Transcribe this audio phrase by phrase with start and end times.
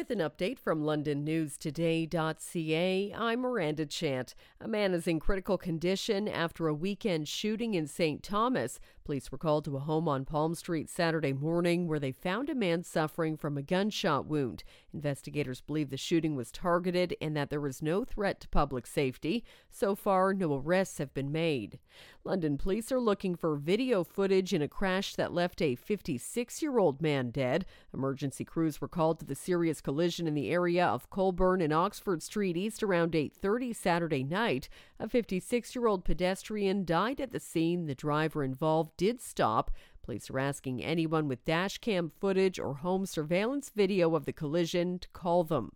[0.00, 4.34] With an update from LondonNewsToday.ca, I'm Miranda Chant.
[4.58, 8.22] A man is in critical condition after a weekend shooting in St.
[8.22, 8.80] Thomas.
[9.04, 12.54] Police were called to a home on Palm Street Saturday morning where they found a
[12.54, 14.64] man suffering from a gunshot wound.
[14.94, 19.44] Investigators believe the shooting was targeted and that there was no threat to public safety.
[19.68, 21.78] So far, no arrests have been made.
[22.22, 26.78] London police are looking for video footage in a crash that left a 56 year
[26.78, 27.66] old man dead.
[27.92, 32.22] Emergency crews were called to the serious collision in the area of Colborne and Oxford
[32.22, 34.68] Street East around 8:30 Saturday night.
[35.00, 37.86] A 56-year-old pedestrian died at the scene.
[37.86, 39.72] The driver involved did stop.
[40.00, 45.08] Police are asking anyone with dashcam footage or home surveillance video of the collision to
[45.08, 45.72] call them.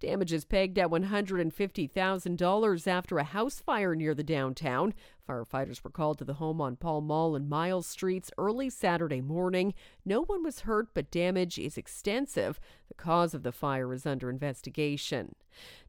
[0.00, 4.94] Damages pegged at $150,000 after a house fire near the downtown.
[5.28, 9.74] Firefighters were called to the home on Pall Mall and Miles Streets early Saturday morning.
[10.04, 12.58] No one was hurt, but damage is extensive.
[12.88, 15.34] The cause of the fire is under investigation.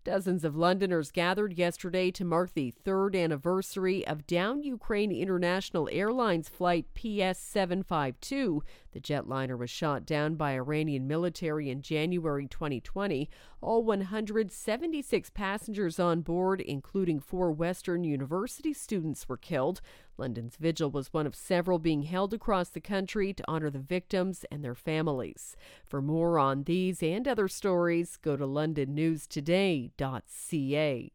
[0.03, 6.49] Dozens of Londoners gathered yesterday to mark the third anniversary of Down Ukraine International Airlines
[6.49, 8.63] flight PS 752.
[8.93, 13.29] The jetliner was shot down by Iranian military in January 2020.
[13.61, 19.81] All 176 passengers on board, including four Western University students, were killed.
[20.17, 24.45] London's vigil was one of several being held across the country to honor the victims
[24.51, 25.55] and their families.
[25.85, 28.45] For more on these and other stories, go to
[30.01, 31.09] londonnewstoday.ca.